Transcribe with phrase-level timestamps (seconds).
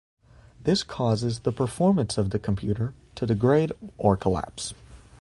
[0.59, 4.73] This causes the performance of the computer to degrade or collapse.